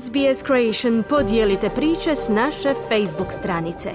[0.00, 3.90] SBS Creation podijelite priče s naše Facebook stranice.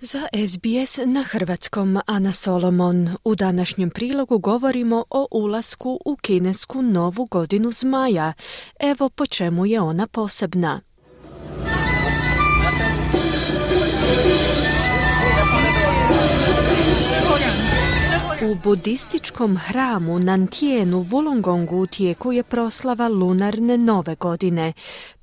[0.00, 7.24] Za SBS na hrvatskom Ana Solomon u današnjem prilogu govorimo o ulasku u kinesku novu
[7.24, 8.32] godinu zmaja.
[8.80, 10.80] Evo po čemu je ona posebna.
[18.44, 24.72] U budističkom hramu Nantijenu Wollongongu u tijeku je proslava lunarne nove godine.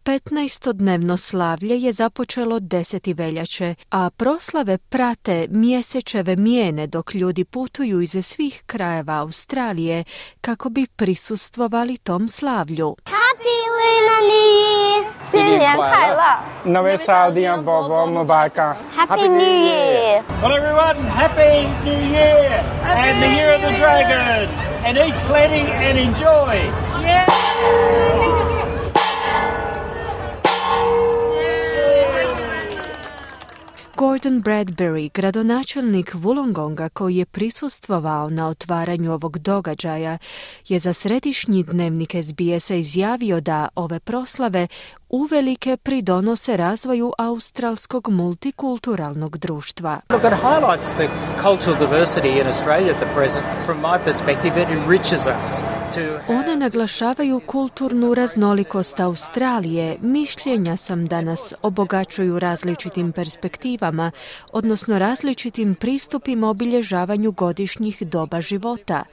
[0.03, 3.17] 15-dnevno slavlje je započelo 10.
[3.17, 10.03] veljače, a proslave prate mjesečeve mijene dok ljudi putuju iz svih krajeva Australije
[10.41, 12.95] kako bi prisustvovali tom slavlju.
[13.32, 15.04] Happy Lunar New Year!
[15.22, 16.38] 新年快乐！
[16.66, 18.76] Nove Saudian Bobo Mubarak.
[18.94, 20.22] Happy New Year!
[20.42, 22.62] Well, everyone, Happy New Year!
[22.84, 24.48] And the Year of the Dragon!
[24.84, 26.70] And eat plenty and enjoy!
[27.02, 28.41] Yeah!
[34.03, 40.17] Gordon Bradbury, gradonačelnik Wollongonga koji je prisustvovao na otvaranju ovog događaja,
[40.67, 44.67] je za središnji dnevnik SBS-a izjavio da ove proslave
[45.13, 49.99] uvelike pridonose razvoju australskog multikulturalnog društva.
[50.09, 51.07] Look, it highlights the
[51.41, 53.45] cultural diversity in Australia at the present.
[53.65, 55.61] From my perspective, it enriches us
[55.95, 56.33] to...
[56.33, 59.97] One naglašavaju kulturnu raznolikost Australije.
[60.01, 64.11] Mišljenja sam da nas obogačuju različitim perspektivama,
[64.51, 69.03] odnosno različitim pristupima obilježavanju godišnjih doba života.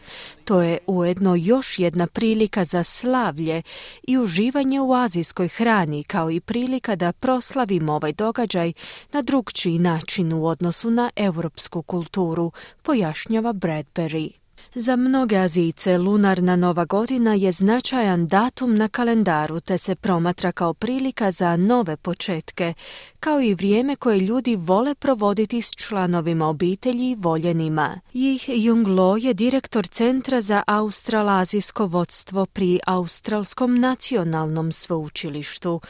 [0.51, 3.63] To je ujedno još jedna prilika za slavlje
[4.03, 8.73] i uživanje u azijskoj hrani, kao i prilika da proslavimo ovaj događaj
[9.13, 14.40] na drugčiji način u odnosu na europsku kulturu, pojašnjava Bradbury.
[14.75, 20.75] Za mnoge Azice lunarna nova godina je značajan datum na kalendaru te se promatra kao
[20.75, 22.75] prilika za nove početke,
[23.21, 28.01] kao i vrijeme koje ljudi vole provoditi s članovima obitelji i voljenima.
[28.13, 35.81] Jih Jung Lo je direktor Centra za australazijsko vodstvo pri Australskom nacionalnom sveučilištu.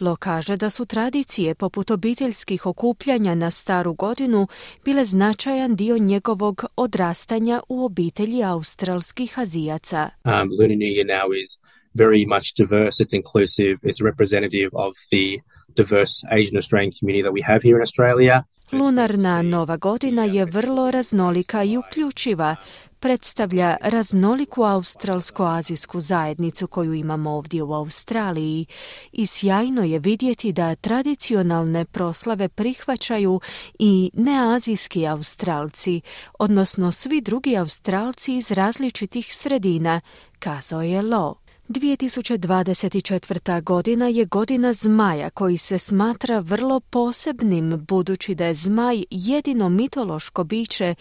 [0.00, 4.48] Lo kaže da su tradicije poput obiteljskih okupljanja na staru godinu
[4.84, 10.10] bile značajan dio njegovog odrastanja u obitelji australskih Azijaca.
[10.24, 11.58] Um, Lunar New Year now is
[11.94, 15.26] very much diverse, it's inclusive, it's representative of the
[15.76, 18.44] diverse Asian Australian community that we have here in Australia.
[18.72, 22.56] Lunarna nova godina je vrlo raznolika i uključiva,
[23.04, 28.66] predstavlja raznoliku australsko-azijsku zajednicu koju imamo ovdje u Australiji
[29.12, 33.40] i sjajno je vidjeti da tradicionalne proslave prihvaćaju
[33.78, 36.00] i neazijski Australci,
[36.38, 40.00] odnosno svi drugi Australci iz različitih sredina,
[40.38, 41.34] kazao je Lo.
[41.68, 43.62] 2024.
[43.62, 50.44] godina je godina zmaja koji se smatra vrlo posebnim budući da je zmaj jedino mitološko
[50.44, 50.94] biće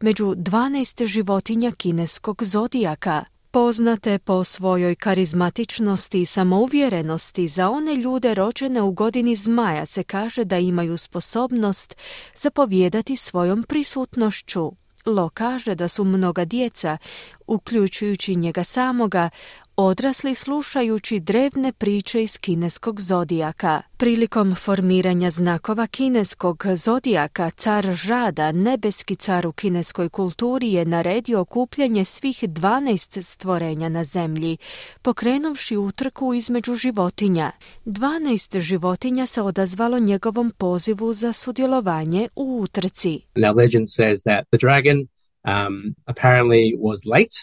[0.00, 3.24] među 12 životinja kineskog zodijaka.
[3.50, 10.44] Poznate po svojoj karizmatičnosti i samouvjerenosti za one ljude rođene u godini zmaja se kaže
[10.44, 11.96] da imaju sposobnost
[12.36, 14.72] zapovijedati svojom prisutnošću.
[15.06, 16.98] Lo kaže da su mnoga djeca,
[17.46, 19.30] uključujući njega samoga,
[19.76, 23.82] odrasli slušajući drevne priče iz kineskog zodijaka.
[23.96, 32.04] Prilikom formiranja znakova kineskog zodijaka, car Žada, nebeski car u kineskoj kulturi, je naredio okupljanje
[32.04, 34.56] svih 12 stvorenja na zemlji,
[35.02, 37.50] pokrenuvši utrku između životinja.
[37.84, 43.20] 12 životinja se odazvalo njegovom pozivu za sudjelovanje u utrci.
[43.34, 44.98] Now legend says that the dragon
[45.44, 47.36] um, apparently was late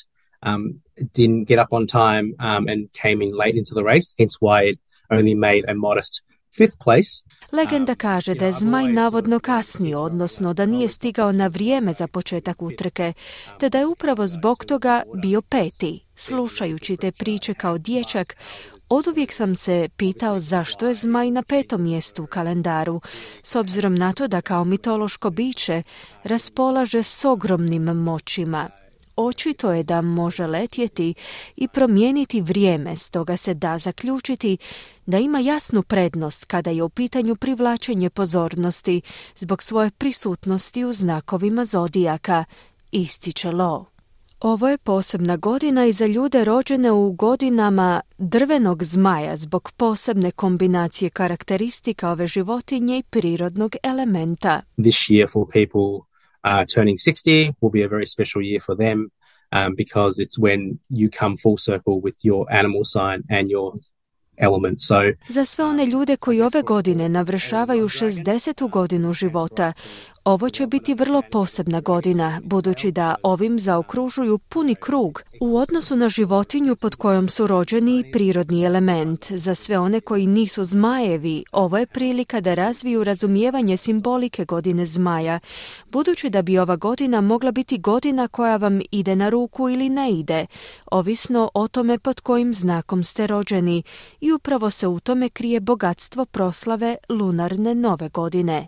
[0.46, 0.82] um,
[1.14, 4.70] didn't get up on time um, and came in late into the race, hence why
[4.72, 4.80] it
[5.10, 6.24] only made a modest
[6.58, 7.24] fifth place.
[7.52, 12.62] Legenda kaže da je zmaj navodno kasnio, odnosno da nije stigao na vrijeme za početak
[12.62, 13.14] utrke,
[13.60, 16.06] te da je upravo zbog toga bio peti.
[16.16, 18.36] Slušajući te priče kao dječak,
[18.94, 23.02] Oduvijek sam se pitao zašto je zmaj na petom mjestu u kalendaru,
[23.44, 25.84] s obzirom na to da kao mitološko biće
[26.24, 28.81] raspolaže s ogromnim moćima.
[29.22, 31.14] Očito je da može letjeti
[31.56, 34.58] i promijeniti vrijeme, stoga se da zaključiti
[35.06, 39.02] da ima jasnu prednost kada je u pitanju privlačenje pozornosti
[39.36, 42.44] zbog svoje prisutnosti u znakovima zodijaka,
[42.92, 43.86] ističe Lo.
[44.42, 51.10] Ovo je posebna godina i za ljude rođene u godinama drvenog zmaja zbog posebne kombinacije
[51.10, 54.62] karakteristika ove životinje i prirodnog elementa.
[54.78, 56.11] This year for people
[56.44, 59.10] uh, turning 60 will be a very special year for them.
[59.52, 63.74] um, because it's when you come full circle with your animal sign and your
[64.38, 64.78] element.
[64.82, 64.96] So,
[65.30, 68.70] Za sve one ljude koji ove godine navršavaju 60.
[68.70, 69.74] godinu života,
[70.26, 76.10] ovo će biti vrlo posebna godina, budući da ovim zaokružuju puni krug u odnosu na
[76.10, 79.32] životinju pod kojom su rođeni prirodni element.
[79.32, 85.40] Za sve one koji nisu zmajevi, ovo je prilika da razviju razumijevanje simbolike godine zmaja,
[85.92, 90.12] budući da bi ova godina mogla biti godina koja vam ide na ruku ili ne
[90.12, 90.46] ide,
[90.92, 93.84] ovisno o tome pod kojim znakom ste rođeni
[94.20, 98.68] i upravo se u tome krije bogatstvo proslave lunarne nove godine.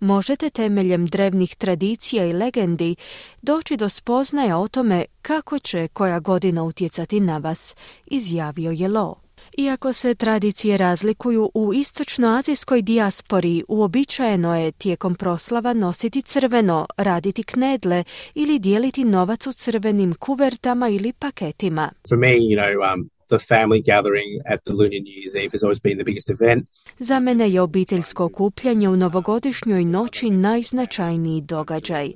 [0.00, 2.96] Možete temeljem drevnih tradicija i legendi
[3.42, 7.76] doći do spoznaja o tome kako će koja godina utjecati na vas,
[8.06, 9.28] izjavio je Lo.
[9.56, 18.04] Iako se tradicije razlikuju u istočnoazijskoj dijaspori, uobičajeno je tijekom proslava nositi crveno, raditi knedle
[18.34, 21.90] ili dijeliti novac u crvenim kuvertama ili paketima.
[22.08, 25.96] For me, you um, the family gathering at the Lunar New Year's has always been
[25.96, 26.68] the biggest event.
[26.98, 32.12] Za mene je obiteljsko okupljanje u novogodišnjoj noći najznačajniji događaj.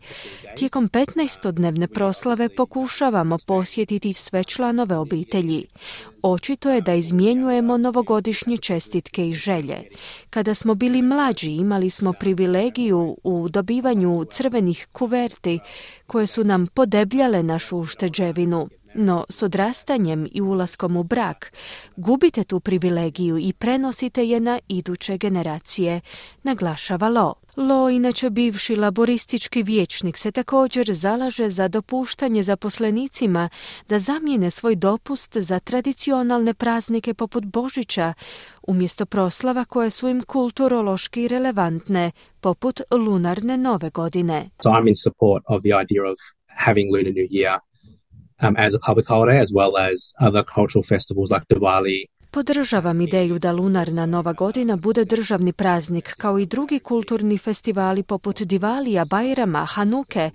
[0.56, 5.66] Tijekom 15-dnevne proslave pokušavamo posjetiti sve članove obitelji.
[6.22, 9.76] Očito je da izmjenjujemo novogodišnje čestitke i želje.
[10.30, 15.58] Kada smo bili mlađi imali smo privilegiju u dobivanju crvenih kuverti
[16.06, 18.68] koje su nam podebljale našu ušteđevinu.
[18.94, 21.52] No, s odrastanjem i ulaskom u brak
[21.96, 26.00] gubite tu privilegiju i prenosite je na iduće generacije,
[26.42, 27.34] naglašava Lo.
[27.56, 33.48] Lo, inače bivši laboristički vijećnik, se također zalaže za dopuštanje zaposlenicima
[33.88, 38.14] da zamijene svoj dopust za tradicionalne praznike poput Božića,
[38.62, 42.10] umjesto proslava koje su im kulturološki relevantne,
[42.40, 44.50] poput lunarne nove godine.
[44.62, 46.18] So I'm in support of the idea of
[46.66, 47.71] having Lunar New Year
[48.42, 52.06] um, as a public holiday, as well as other cultural festivals like Diwali.
[52.34, 58.42] Podržavam ideju da lunarna nova godina bude državni praznik, kao i drugi kulturni festivali poput
[58.42, 60.30] Divalija, Bajrama, Hanuke.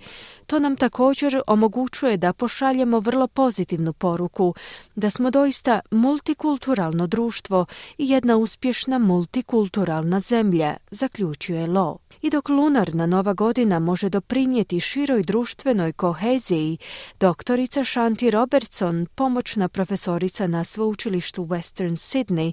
[0.46, 4.54] To nam također omogućuje da pošaljemo vrlo pozitivnu poruku,
[4.94, 7.66] da smo doista multikulturalno društvo
[7.98, 11.98] i jedna uspješna multikulturalna zemlja, zaključuje Lo.
[12.22, 16.78] I dok lunarna nova godina može doprinijeti široj društvenoj koheziji,
[17.20, 22.52] doktorica Shanti Robertson, pomoćna profesorica na sveučilištu Western Sydney,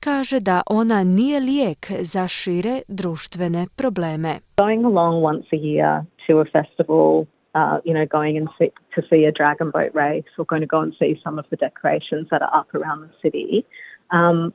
[0.00, 4.38] kaže da ona nije lijek za šire društvene probleme.
[4.56, 7.24] Going along once a year to a festival
[7.54, 10.68] Uh, you know, going and see, to see a dragon boat race or going to
[10.76, 13.66] go and see some of the decorations that are up around the city
[14.12, 14.52] um,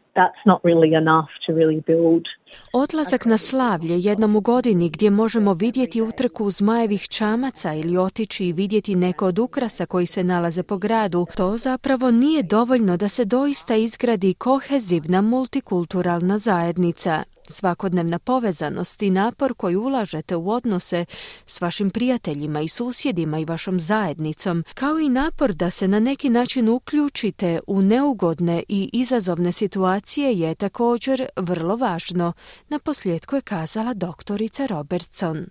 [2.74, 8.54] Odlazak na slavlje jednom u godini gdje možemo vidjeti utrku zmajevih čamaca ili otići i
[8.54, 13.26] vidjeti neko od ukrasa koji se nalaze po gradu, to zapravo nije dovoljno da se
[13.26, 17.24] doista izgradi kohezivna multikulturalna zajednica.
[17.50, 21.06] Svakodnevna povezanost i napor koji ulažete u odnose
[21.46, 26.30] s vašim prijateljima i susjedima i vašom zajednicom, kao i napor da se na neki
[26.30, 32.34] način uključite u neugodne i izazovne situacije je također vrlo važno,
[32.70, 35.46] na posljedku je kazala doktorica Robertson.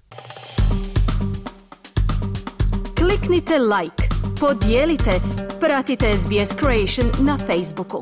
[2.98, 4.04] Kliknite like,
[4.40, 5.20] podijelite,
[5.60, 8.00] pratite SBS Creation na Facebooku.